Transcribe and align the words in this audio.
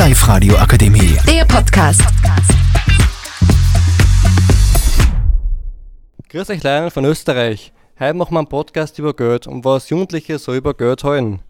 Live-Radio 0.00 0.56
Akademie. 0.56 1.18
Der 1.28 1.44
Podcast. 1.44 2.00
Grüß 6.30 6.48
euch 6.48 6.62
Leinen 6.62 6.90
von 6.90 7.04
Österreich. 7.04 7.70
Heute 7.98 8.14
machen 8.14 8.32
wir 8.32 8.38
einen 8.38 8.48
Podcast 8.48 8.98
über 8.98 9.12
Geld 9.12 9.46
und 9.46 9.62
was 9.62 9.90
Jugendliche 9.90 10.38
so 10.38 10.54
über 10.54 10.72
Geld 10.72 11.04
halten. 11.04 11.40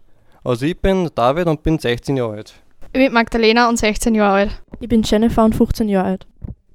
Also 0.43 0.65
ich 0.65 0.77
bin 0.77 1.09
David 1.15 1.47
und 1.47 1.63
bin 1.63 1.79
16 1.79 2.17
Jahre 2.17 2.33
alt. 2.33 2.53
Ich 2.87 2.99
bin 2.99 3.13
Magdalena 3.13 3.69
und 3.69 3.79
16 3.79 4.15
Jahre 4.15 4.33
alt. 4.33 4.61
Ich 4.81 4.89
bin 4.89 5.01
Jennifer 5.01 5.45
und 5.45 5.55
15 5.55 5.87
Jahre 5.87 6.07
alt. 6.07 6.27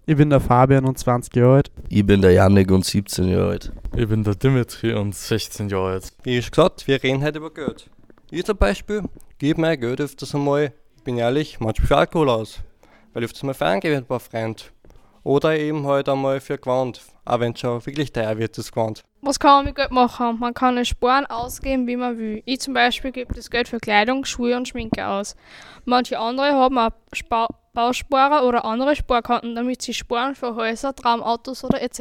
Ich 0.07 0.17
bin 0.17 0.31
der 0.31 0.41
Fabian 0.41 0.87
und 0.87 0.99
20 0.99 1.37
Jahre 1.37 1.57
alt. 1.57 1.71
Ich 1.91 2.07
bin 2.07 2.23
der 2.23 2.33
Janik 2.33 2.71
und 2.71 2.87
17 2.87 3.29
Jahre 3.29 3.51
alt. 3.51 3.73
Ich 3.95 4.09
bin 4.09 4.25
der 4.25 4.35
Dimitri 4.35 4.95
und 4.95 5.15
16 5.15 5.69
Jahre 5.69 5.91
alt. 5.91 6.09
Wie 6.23 6.39
ich 6.39 6.51
gesagt, 6.51 6.89
wir 6.89 7.03
reden 7.03 7.23
heute 7.23 7.37
über 7.37 7.53
Geld. 7.53 7.91
Ich 8.31 8.47
zum 8.47 8.57
Beispiel 8.57 9.03
gebe 9.37 9.61
mein 9.61 9.79
Geld 9.79 10.01
öfters 10.01 10.35
einmal, 10.35 10.73
bin 11.07 11.19
ehrlich, 11.19 11.61
manchmal 11.61 11.87
für 11.87 11.97
Alkohol 11.97 12.29
aus. 12.29 12.59
Weil 13.13 13.23
ich 13.23 13.27
öfters 13.27 13.45
mal 13.45 13.55
feiern 13.55 13.81
gehe 13.81 13.93
mit 13.93 14.01
ein 14.01 14.07
paar 14.07 14.21
Freunden. 14.21 14.65
Oder 15.23 15.57
eben 15.57 15.87
halt 15.87 16.09
einmal 16.09 16.41
für 16.41 16.59
Gewand, 16.59 17.01
auch 17.25 17.41
wenn 17.41 17.53
es 17.53 17.61
schon 17.61 17.85
wirklich 17.87 18.13
teuer 18.13 18.37
wird, 18.39 18.59
das 18.59 18.73
Gewand. 18.73 19.05
Was 19.23 19.39
kann 19.39 19.51
man 19.59 19.65
mit 19.67 19.77
Geld 19.77 19.93
machen? 19.93 20.39
Man 20.39 20.53
kann 20.53 20.77
es 20.79 20.89
sparen, 20.89 21.25
ausgeben, 21.27 21.87
wie 21.87 21.97
man 21.97 22.19
will. 22.19 22.43
Ich 22.45 22.61
zum 22.61 22.75
Beispiel 22.75 23.13
gebe 23.13 23.33
das 23.35 23.51
Geld 23.51 23.69
für 23.69 23.79
Kleidung, 23.79 24.25
Schuhe 24.25 24.57
und 24.57 24.69
Schminke 24.69 25.07
aus. 25.07 25.37
Manche 25.85 26.19
andere 26.19 26.53
haben 26.53 26.77
auch 26.77 26.91
Spar 27.13 27.49
Bausparer 27.73 28.49
oder 28.49 28.65
andere 28.65 28.97
Sparkonten, 28.97 29.55
damit 29.55 29.83
sie 29.83 29.93
sparen 29.93 30.35
für 30.35 30.57
Häuser, 30.57 30.95
Traumautos 30.95 31.63
oder 31.63 31.83
etc. 31.83 32.01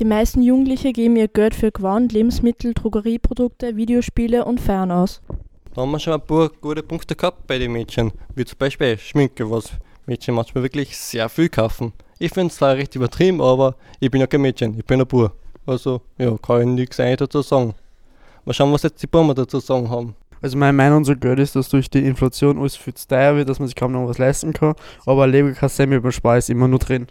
Die 0.00 0.04
meisten 0.04 0.42
Jugendliche 0.42 0.92
geben 0.92 1.14
ihr 1.14 1.28
Geld 1.28 1.54
für 1.54 1.70
Gewand, 1.70 2.12
Lebensmittel, 2.12 2.74
Drogerieprodukte, 2.74 3.76
Videospiele 3.76 4.44
und 4.44 4.60
Fern 4.60 4.90
aus. 4.90 5.22
Da 5.76 5.82
haben 5.82 5.90
wir 5.90 5.98
schon 5.98 6.14
ein 6.14 6.22
paar 6.22 6.48
gute 6.48 6.82
Punkte 6.82 7.14
gehabt 7.14 7.46
bei 7.46 7.58
den 7.58 7.70
Mädchen, 7.70 8.10
wie 8.34 8.46
zum 8.46 8.56
Beispiel 8.56 8.96
Schminke, 8.96 9.50
was 9.50 9.72
Mädchen 10.06 10.34
manchmal 10.34 10.62
wirklich 10.62 10.96
sehr 10.96 11.28
viel 11.28 11.50
kaufen. 11.50 11.92
Ich 12.18 12.32
finde 12.32 12.46
es 12.46 12.56
zwar 12.56 12.76
recht 12.76 12.94
übertrieben, 12.94 13.42
aber 13.42 13.74
ich 14.00 14.10
bin 14.10 14.22
ja 14.22 14.26
kein 14.26 14.40
Mädchen, 14.40 14.78
ich 14.78 14.86
bin 14.86 15.02
ein 15.02 15.06
Bub. 15.06 15.32
Also, 15.66 16.00
ja, 16.16 16.34
kann 16.38 16.62
ich 16.62 16.66
nichts 16.68 16.98
eigentlich 16.98 17.18
dazu 17.18 17.42
sagen. 17.42 17.74
Mal 18.46 18.54
schauen, 18.54 18.72
was 18.72 18.84
jetzt 18.84 19.02
die 19.02 19.06
Bäume 19.06 19.34
dazu 19.34 19.60
sagen 19.60 19.90
haben. 19.90 20.16
Also 20.40 20.56
meine 20.56 20.72
Meinung 20.72 21.04
zu 21.04 21.14
Geld 21.14 21.40
ist, 21.40 21.54
dass 21.56 21.68
durch 21.68 21.90
die 21.90 22.06
Inflation 22.06 22.58
alles 22.58 22.74
viel 22.74 22.94
zu 22.94 23.08
teuer 23.08 23.36
wird, 23.36 23.50
dass 23.50 23.58
man 23.58 23.68
sich 23.68 23.76
kaum 23.76 23.92
noch 23.92 24.08
was 24.08 24.16
leisten 24.16 24.54
kann. 24.54 24.76
Aber 25.04 25.24
eine 25.24 25.32
Leberkasse 25.32 25.86
mit 25.86 26.02
dem 26.02 26.10
Spar 26.10 26.38
ist 26.38 26.48
immer 26.48 26.68
nur 26.68 26.78
drin. 26.78 27.06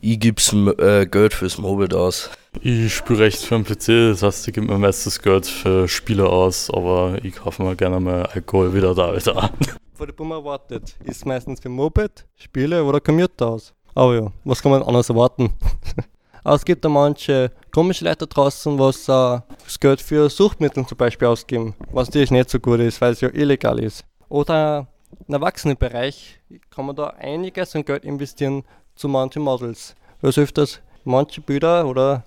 Ich 0.00 0.18
gib's 0.18 0.54
äh, 0.54 1.04
Geld 1.04 1.34
fürs 1.34 1.58
Mobile 1.58 1.94
aus. 1.94 2.30
Ich 2.60 2.94
spiele 2.94 3.20
recht 3.20 3.38
für 3.38 3.54
einen 3.54 3.64
PC, 3.64 4.10
das 4.10 4.22
heißt, 4.22 4.48
ich 4.48 4.54
gebe 4.54 4.66
mir 4.66 4.78
meistens 4.78 5.22
Geld 5.22 5.46
für 5.46 5.86
Spiele 5.86 6.28
aus, 6.28 6.68
aber 6.70 7.16
ich 7.22 7.36
kaufe 7.36 7.62
mir 7.62 7.76
gerne 7.76 8.00
mal 8.00 8.26
Alkohol 8.26 8.74
wieder 8.74 8.94
da 8.94 9.14
wieder. 9.14 9.50
Vor 9.94 10.06
der 10.06 10.12
Bummer 10.12 10.36
erwartet, 10.36 10.96
ist 11.04 11.24
meistens 11.24 11.60
für 11.60 11.68
Moped, 11.68 12.26
Spiele 12.34 12.82
oder 12.82 13.00
Computer 13.00 13.48
aus. 13.48 13.72
Aber 13.94 14.14
ja, 14.16 14.32
was 14.44 14.60
kann 14.60 14.72
man 14.72 14.82
anders 14.82 15.08
erwarten? 15.08 15.52
Aber 16.44 16.56
es 16.56 16.64
gibt 16.64 16.84
da 16.84 16.88
manche 16.88 17.52
komische 17.72 18.04
Leute 18.04 18.26
draußen, 18.26 18.78
was 18.78 19.08
äh, 19.08 19.40
das 19.64 19.78
Geld 19.78 20.00
für 20.00 20.28
Suchtmittel 20.28 20.86
zum 20.86 20.98
Beispiel 20.98 21.28
ausgeben, 21.28 21.74
was 21.92 22.08
natürlich 22.08 22.30
nicht 22.30 22.50
so 22.50 22.58
gut 22.58 22.80
ist, 22.80 23.00
weil 23.00 23.12
es 23.12 23.20
ja 23.20 23.28
illegal 23.28 23.78
ist. 23.78 24.04
Oder 24.28 24.88
im 25.26 25.34
Erwachsenenbereich 25.34 26.40
kann 26.70 26.86
man 26.86 26.96
da 26.96 27.08
einiges 27.08 27.76
an 27.76 27.84
Geld 27.84 28.04
investieren 28.04 28.64
zu 28.94 29.08
manchen 29.08 29.42
Models. 29.42 29.94
Was 30.20 30.38
öfters 30.38 30.80
manche 31.04 31.40
Bilder 31.40 31.86
oder 31.86 32.24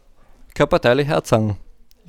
Körperteile 0.54 1.04
herzeigen. 1.04 1.58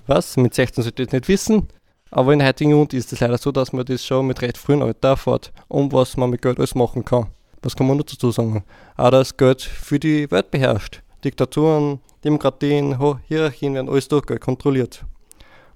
Was? 0.06 0.36
Mit 0.36 0.54
16 0.54 0.84
sollte 0.84 1.02
ich 1.02 1.08
das 1.08 1.12
nicht 1.12 1.28
wissen, 1.28 1.68
aber 2.10 2.32
in 2.32 2.40
der 2.40 2.48
heutigen 2.48 2.70
Jugend 2.72 2.94
ist 2.94 3.12
es 3.12 3.20
leider 3.20 3.38
so, 3.38 3.52
dass 3.52 3.72
man 3.72 3.84
das 3.84 4.04
schon 4.04 4.26
mit 4.26 4.42
recht 4.42 4.58
frühen 4.58 4.82
Alter 4.82 5.10
erfährt, 5.10 5.52
um 5.68 5.90
was 5.92 6.16
man 6.16 6.30
mit 6.30 6.42
Geld 6.42 6.58
alles 6.58 6.74
machen 6.74 7.04
kann. 7.04 7.28
Was 7.62 7.76
kann 7.76 7.86
man 7.86 7.96
nur 7.96 8.04
dazu 8.04 8.30
sagen? 8.30 8.64
Auch 8.96 9.10
das 9.10 9.36
Geld 9.36 9.62
für 9.62 9.98
die 9.98 10.30
Welt 10.30 10.50
beherrscht. 10.50 11.00
Diktaturen, 11.24 12.00
Demokratien, 12.24 12.98
Hierarchien 13.28 13.74
werden 13.74 13.88
alles 13.88 14.08
durch 14.08 14.26
Geld 14.26 14.40
kontrolliert. 14.40 15.04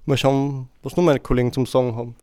Mal 0.05 0.17
schauen, 0.17 0.69
was 0.83 0.95
nur 0.95 1.05
meine 1.05 1.19
Kollegen 1.19 1.53
zum 1.53 1.65
Sagen 1.65 1.95
haben. 1.95 2.15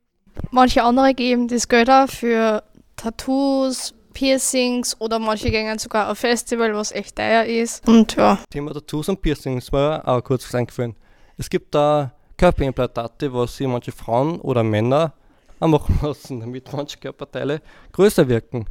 Manche 0.51 0.83
andere 0.83 1.15
geben 1.15 1.49
das 1.49 1.69
Geld 1.69 1.89
auch 1.89 2.09
für 2.09 2.63
Tattoos, 2.97 3.95
Piercings 4.15 4.99
oder 5.01 5.19
manche 5.19 5.51
gehen 5.51 5.79
sogar 5.79 6.11
auf 6.11 6.19
Festival, 6.19 6.75
was 6.75 6.93
echt 6.93 7.17
teuer 7.17 7.45
ist. 7.45 7.87
Und 7.87 8.17
ja. 8.17 8.39
Thema 8.49 8.73
Tattoos 8.73 9.09
und 9.09 9.21
Piercings 9.21 9.71
war 9.73 10.07
auch 10.09 10.23
kurz 10.23 10.55
eingefallen. 10.55 10.95
Es 11.37 11.51
gibt 11.51 11.75
da 11.75 12.13
Körperimplantate, 12.37 13.33
was 13.33 13.57
sich 13.57 13.67
manche 13.67 13.93
Frauen 13.93 14.41
oder 14.41 14.63
Männer 14.63 15.13
auch 15.61 15.69
machen 15.69 15.99
lassen, 16.03 16.41
damit 16.41 16.73
manche 16.73 16.99
Körperteile 16.99 17.61
größer 17.93 18.29
wirken. 18.29 18.67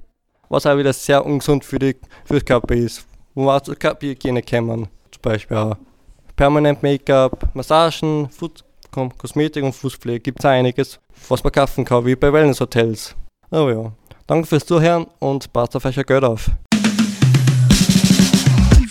Was 0.50 0.66
auch 0.66 0.78
wieder 0.78 0.94
sehr 0.94 1.26
ungesund 1.26 1.66
für, 1.66 1.80
die, 1.80 1.96
für 2.26 2.36
das 2.36 2.46
Körper 2.46 2.76
ist. 2.76 3.06
Wo 3.34 3.46
wir 3.46 3.56
auch 3.56 3.62
zur 3.62 3.76
Körperhygiene 3.76 4.44
kommen. 4.44 4.88
Zum 5.12 5.22
Beispiel 5.22 5.58
auch 5.58 5.78
Permanent 6.36 6.82
Make-up, 6.84 7.50
Massagen, 7.54 8.30
Food, 8.30 8.64
Kosmetik 8.92 9.64
und 9.64 9.74
Fußpflege. 9.74 10.20
Gibt 10.20 10.40
es 10.40 10.46
einiges, 10.46 11.00
was 11.28 11.44
man 11.44 11.52
kaufen 11.52 11.86
kann, 11.86 12.06
wie 12.06 12.16
bei 12.16 12.32
Wellnesshotels. 12.32 13.16
Aber 13.50 13.72
ja, 13.72 13.92
danke 14.28 14.48
fürs 14.48 14.66
Zuhören 14.66 15.08
und 15.20 15.52
passt 15.54 15.76
auf 15.76 15.86
euch 15.86 15.96
Geld 15.96 16.24
auf. 16.24 16.50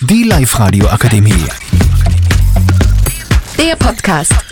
Die 0.03 0.25
Live-Radio 0.25 0.89
Akademie. 0.89 1.47
Der 3.59 3.77
Podcast. 3.77 4.52